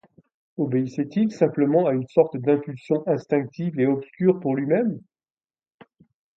Obéissait-il 0.57 1.31
simplement 1.31 1.85
à 1.85 1.93
une 1.93 2.07
sorte 2.07 2.35
d'impulsion 2.35 3.03
instinctive 3.05 3.79
et 3.79 3.85
obscure 3.85 4.39
pour 4.39 4.55
lui-même? 4.55 4.99